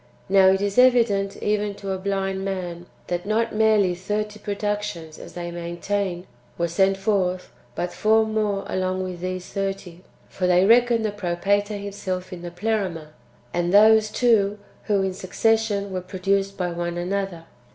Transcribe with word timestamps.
Now, 0.29 0.47
it 0.47 0.61
is 0.61 0.79
evident 0.79 1.37
even 1.43 1.75
to 1.75 1.91
a 1.91 1.99
blind 1.99 2.43
man, 2.43 2.87
that 3.05 3.27
not 3.27 3.53
merely 3.53 3.93
thirty 3.93 4.39
productions, 4.39 5.19
as 5.19 5.33
they 5.33 5.51
maintain, 5.51 6.25
were 6.57 6.67
sent 6.67 6.97
forth, 6.97 7.51
but 7.75 7.93
four 7.93 8.25
more 8.25 8.63
along 8.65 9.03
with 9.03 9.19
these 9.19 9.45
thirty. 9.53 10.01
For 10.27 10.47
they 10.47 10.65
reckon 10.65 11.03
the 11.03 11.11
Propator 11.11 11.77
himself 11.77 12.33
in 12.33 12.41
the 12.41 12.49
Pleroma, 12.49 13.09
and 13.53 13.71
those 13.71 14.09
too, 14.09 14.57
who 14.85 15.03
in 15.03 15.13
succession 15.13 15.89
v/ere 15.89 16.01
produced 16.01 16.57
by 16.57 16.71
one 16.71 16.97
another. 16.97 17.43